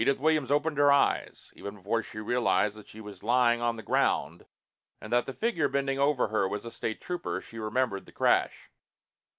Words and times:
Edith 0.01 0.17
Williams 0.17 0.49
opened 0.49 0.79
her 0.79 0.91
eyes. 0.91 1.51
Even 1.53 1.75
before 1.75 2.01
she 2.01 2.17
realized 2.17 2.75
that 2.75 2.87
she 2.87 2.99
was 2.99 3.21
lying 3.21 3.61
on 3.61 3.75
the 3.75 3.83
ground 3.83 4.47
and 4.99 5.13
that 5.13 5.27
the 5.27 5.31
figure 5.31 5.69
bending 5.69 5.99
over 5.99 6.29
her 6.29 6.47
was 6.47 6.65
a 6.65 6.71
State 6.71 6.99
Trooper, 6.99 7.39
she 7.39 7.59
remembered 7.59 8.07
the 8.07 8.11
crash. 8.11 8.71